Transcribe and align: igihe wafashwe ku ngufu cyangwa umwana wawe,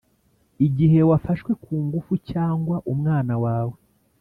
igihe 0.65 0.99
wafashwe 1.09 1.51
ku 1.63 1.73
ngufu 1.85 2.13
cyangwa 2.31 2.75
umwana 2.93 3.33
wawe, 3.43 3.77